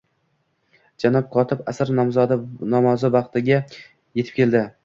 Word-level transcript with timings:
Janob 1.03 1.27
kotib 1.35 1.61
asr 1.73 1.93
namozi 2.73 3.15
vaqtiga 3.19 3.63
etib 3.69 4.41
keldi 4.41 4.65